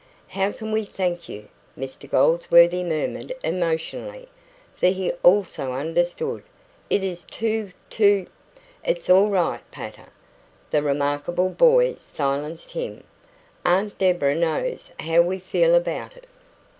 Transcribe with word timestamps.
"How 0.29 0.51
can 0.51 0.71
we 0.71 0.83
thank 0.83 1.29
you," 1.29 1.47
Mr 1.77 2.09
Goldsworthy 2.09 2.81
murmured 2.83 3.35
emotionally, 3.43 4.27
for 4.75 4.87
he 4.87 5.11
also 5.21 5.73
understood. 5.73 6.41
"It 6.89 7.03
is 7.03 7.23
too, 7.23 7.71
too" 7.91 8.25
"It's 8.83 9.11
all 9.11 9.27
right, 9.29 9.61
pater," 9.69 10.07
the 10.71 10.81
remarkable 10.81 11.49
boy 11.49 11.93
silenced 11.99 12.71
him. 12.71 13.03
"Aunt 13.63 13.95
Deborah 13.99 14.33
knows 14.33 14.91
how 15.01 15.21
we 15.21 15.37
feel 15.37 15.75
about 15.75 16.17
it." 16.17 16.25